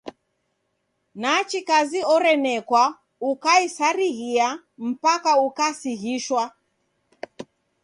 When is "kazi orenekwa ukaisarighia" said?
1.69-4.47